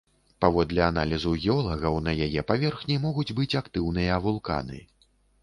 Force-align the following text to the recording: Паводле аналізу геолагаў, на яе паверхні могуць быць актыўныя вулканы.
Паводле 0.43 0.81
аналізу 0.91 1.33
геолагаў, 1.43 1.99
на 2.07 2.15
яе 2.29 2.41
паверхні 2.53 2.99
могуць 3.05 3.29
быць 3.41 3.51
актыўныя 3.61 4.19
вулканы. 4.27 4.83